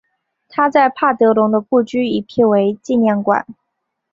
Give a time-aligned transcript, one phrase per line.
[0.49, 3.45] 他在帕德龙的故居已辟为纪念馆。